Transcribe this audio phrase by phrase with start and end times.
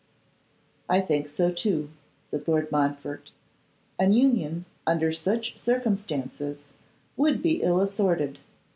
[0.89, 1.91] 'I think so too,'
[2.21, 3.29] said Lord Montfort;
[3.99, 6.63] 'an union, under such circumstances,
[7.17, 8.39] would be ill assorted.